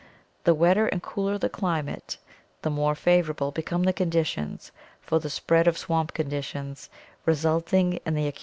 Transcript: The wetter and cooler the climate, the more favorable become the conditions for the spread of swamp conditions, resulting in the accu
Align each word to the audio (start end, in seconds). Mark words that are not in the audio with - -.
The 0.45 0.55
wetter 0.55 0.87
and 0.87 1.03
cooler 1.03 1.37
the 1.37 1.47
climate, 1.47 2.17
the 2.63 2.71
more 2.71 2.95
favorable 2.95 3.51
become 3.51 3.83
the 3.83 3.93
conditions 3.93 4.71
for 4.99 5.19
the 5.19 5.29
spread 5.29 5.67
of 5.67 5.77
swamp 5.77 6.15
conditions, 6.15 6.89
resulting 7.23 7.99
in 8.03 8.15
the 8.15 8.31
accu 8.31 8.39